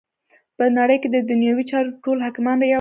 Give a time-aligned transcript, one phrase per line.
[0.57, 2.69] په نړی کی چی ددنیوی چارو ټول حاکمان یواځی